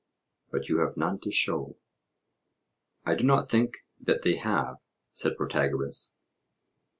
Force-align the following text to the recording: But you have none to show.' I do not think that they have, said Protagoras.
But 0.49 0.67
you 0.67 0.79
have 0.79 0.97
none 0.97 1.19
to 1.19 1.29
show.' 1.29 1.77
I 3.05 3.13
do 3.13 3.23
not 3.23 3.51
think 3.51 3.85
that 3.99 4.23
they 4.23 4.37
have, 4.37 4.77
said 5.11 5.37
Protagoras. 5.37 6.15